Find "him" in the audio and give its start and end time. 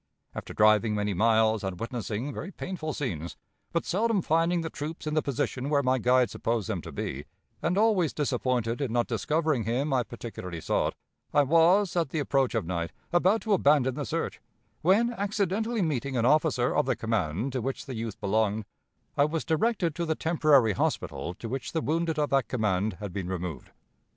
9.65-9.93